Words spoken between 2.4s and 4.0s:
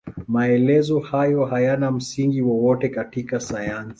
wowote katika sayansi.